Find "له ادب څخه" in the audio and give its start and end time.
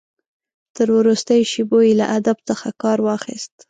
1.99-2.67